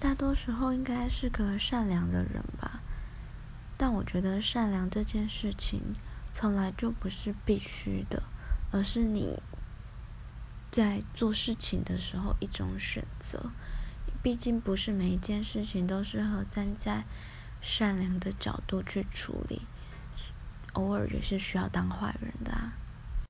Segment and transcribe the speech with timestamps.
[0.00, 2.80] 大多时候应该是个善良的人吧。
[3.76, 5.94] 但我觉得善良这件事情
[6.32, 8.22] 从来就不是必须的
[8.72, 9.42] 而是你
[10.70, 13.50] 在做事情的时候一种选择。
[14.22, 17.04] 毕竟不是每一件事情都适合站在
[17.60, 19.62] 善良的角度去处理
[20.74, 22.72] 偶尔也是需要当坏人的啊。